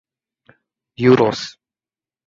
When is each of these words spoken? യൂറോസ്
യൂറോസ് 0.97 1.47